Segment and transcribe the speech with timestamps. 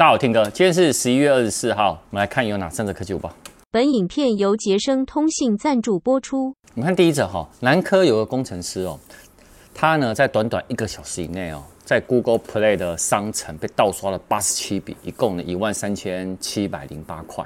[0.00, 3.30] 大家好，听哥，今天是十一月二十四号，我们来看有哪三则科技午报。
[3.70, 6.54] 本影片由杰生通信赞助播出。
[6.74, 8.98] 我们看第一则哈，南科有个工程师哦，
[9.74, 17.44] 他呢在短短一个小时以内哦，在 Google Play 的商城被盗刷了八十七笔，一共呢一万三千七百零八块。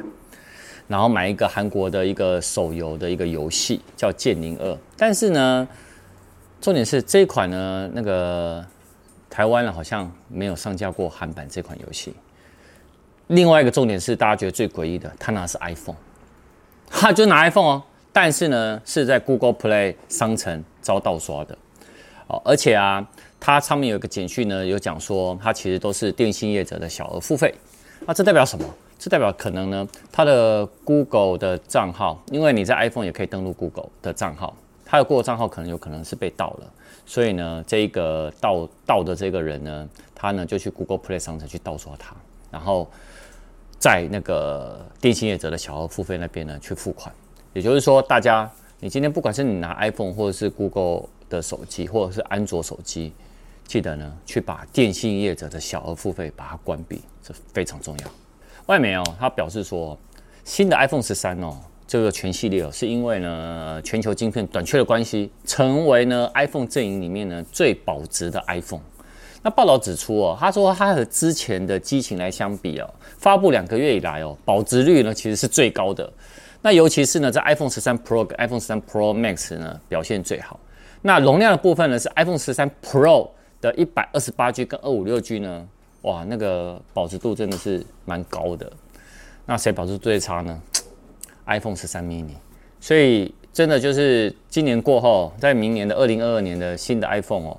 [0.86, 5.66] 然后买一个韩国的一个手游的一个游戏叫《剑灵二》，但是呢，
[6.60, 8.64] 重点是这一款呢，那个
[9.28, 12.14] 台湾呢好像没有上架过韩版这款游戏。
[13.28, 15.96] 另外一个重点是大家觉得最诡异的，他拿的是 iPhone，
[16.88, 21.56] 他就拿 iPhone 哦，但是呢是在 Google Play 商城遭盗刷的。
[22.26, 23.06] 哦，而且啊，
[23.38, 27.54] 它上面有一个简讯呢，有讲说它其实都是电信业者的小额付费，
[28.06, 28.64] 那这代表什么？
[28.98, 34.56] 这代表可能呢，它的 Google 的账号，因为你在 iPhone 也可以登录 Google 的账号，
[34.86, 36.72] 它的 Google 账号可能有可能是被盗了，
[37.04, 42.16] 所以呢，这一个盗盗的这个人呢，他呢就去 Google Play 商城去盗刷它，
[42.54, 42.88] 然后
[43.80, 47.12] 在那个电信业者的小额付费那边呢去付款。
[47.52, 53.12] 也就是说，大家你今天不管是你拿 iPhone 或者是 Google 的手机，或者是安卓手机，
[53.66, 58.10] 记得呢去把电信业者的小额付费把它关闭，这非常重要。
[58.66, 59.98] 外媒哦，他表示说，
[60.44, 68.80] 新的 iPhone 十三哦，这个全系列哦，是因为呢全球晶片短缺的关系，成为呢 iPhone 阵营里面呢最保值的 iPhone。
[69.44, 76.10] 那报道指出哦，他说他和之前的机型来相比哦，发布两个月以来哦，保值率呢其实是最高的。
[76.62, 80.58] 那尤其是呢在 iPhone 十三 Pro 跟 iPhone 十三 Pro Max 呢表现最好。
[81.02, 83.28] 那容量的部分呢是 iPhone 十三 Pro
[83.60, 85.68] 的一百二十八 G 跟二五六 G 呢。
[86.00, 88.72] 哇，那个保值度真的是蛮高的。
[89.44, 90.58] 那谁保值最差呢
[91.46, 92.34] ？iPhone 十三 mini。
[92.80, 97.58] 所以真的就是今年过后，在明年的二零二二年的新的 iPhone 哦，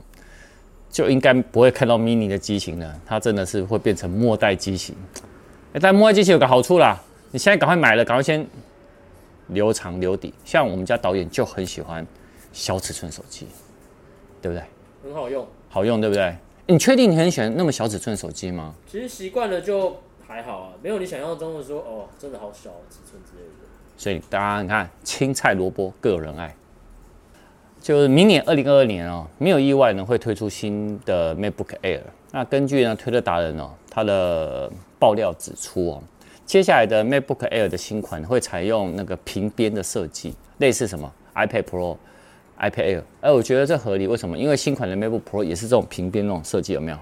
[0.95, 3.01] 就应该不会看到 mini 的机型了。
[3.05, 4.95] 它真的是会变成末代机型。
[5.81, 6.97] 但末代机型有个好处啦，
[7.31, 8.47] 你现在赶快买了，赶快先
[9.47, 10.33] 留长留底。
[10.45, 12.07] 像我们家导演就很喜欢
[12.53, 13.45] 小尺寸手机，
[14.41, 14.63] 对不对？
[15.03, 16.33] 很好用，好用，对不对？
[16.67, 18.73] 你确定你很喜欢那么小尺寸手机吗？
[18.89, 23.67] 其实习惯了就还好啊，没有你想象中的说哦，真的好小尺寸之类的。
[23.97, 26.55] 所以大家你看，青菜萝卜各有人爱。
[27.85, 32.01] 就是明年二零二二年哦，没有意外呢会推出新的 MacBook Air。
[32.31, 36.03] 那根据呢推特达人哦他的爆料指出哦，
[36.47, 41.95] 接下来的 MacBook Air 的新款会采用那个平边的设计，类似什么 iPad Pro。
[42.59, 44.07] iPad Air，哎，我觉得这合理。
[44.07, 44.35] 为什么？
[44.35, 46.97] 因为新款的 MacBook Pro 也是这种平边那种设计，有没有？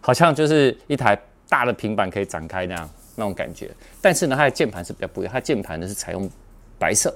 [0.00, 3.68] 好像就是一台大的平板可以展开那样那种感觉。
[4.00, 6.30] 但是呢，它的键盘是比较不一样，它键盘呢是采用
[6.78, 7.12] 白色，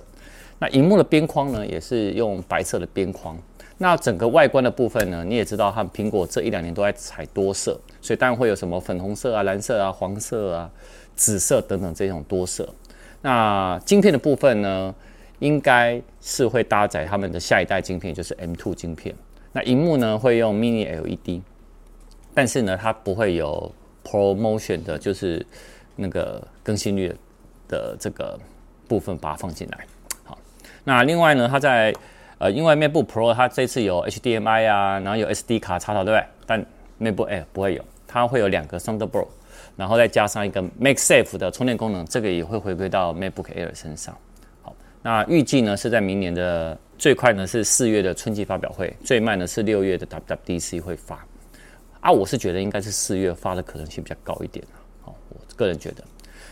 [0.59, 3.37] 那荧幕的边框呢也是用白色的边框。
[3.79, 10.71] 那整个外观的部分呢，你也知道，它苹果这一两年都在采多色，所以当然会有什么粉红色啊、蓝色啊、黄色啊、
[11.17, 12.69] 紫色等等这种多色。
[13.23, 14.95] 那晶片的部分呢？
[15.41, 19.15] 应该是会搭载他们的下一代晶片，就是 M2 晶片。
[19.53, 21.43] 那荧幕呢会用 Mini LED，
[22.33, 23.71] 但是呢它不会有
[24.05, 25.45] ProMotion 的，就是
[25.97, 27.13] 那个更新率
[27.69, 28.39] 的这个
[28.87, 29.85] 部分把它放进来。
[30.85, 31.93] 那另外呢，它在
[32.39, 36.27] 呃，因为 MacBook Pro 它这次有 HDMI 啊，然后有 SD 卡插头，对不对？
[36.47, 36.67] 但
[37.01, 39.29] MacBook Air 不会有，它会有两个 Thunderbolt，
[39.77, 44.17] 然后再加上一个 MagSafe 的充电功能，这个也会回归到 MacBook Air 身上。
[44.63, 51.25] 好那预计呢是在明年的最快呢是四月的春季发表会，最慢呢是六月的 WWDC 会发。
[52.01, 54.63] 啊，我是觉得应该是四月发的可能性比较高一点。
[55.01, 56.05] 好，我个人觉得，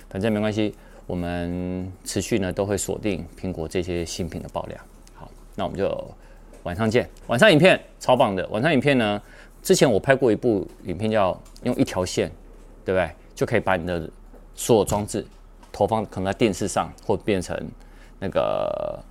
[0.08, 0.74] 反正没关系，
[1.12, 4.78] 我们持续呢都会锁定苹果这些新品的爆料。
[5.14, 5.86] 好，那我们就
[6.62, 7.06] 晚上见。
[7.26, 9.20] 晚上影片超棒的，晚上影片呢，
[9.62, 12.32] 之前我拍过一部影片叫用一条线，
[12.82, 13.10] 对不对？
[13.34, 14.08] 就可以把你的
[14.54, 15.22] 所有装置
[15.70, 17.54] 投放可能在电视上，或变成。
[18.18, 19.04] 那个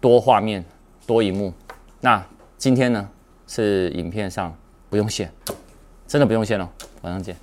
[0.00, 0.64] 多画面、
[1.06, 1.52] 多荧幕，
[2.00, 2.24] 那
[2.56, 3.06] 今天呢
[3.46, 4.56] 是影片上
[4.88, 5.30] 不用线，
[6.06, 6.72] 真的不用线了，
[7.02, 7.36] 晚上见。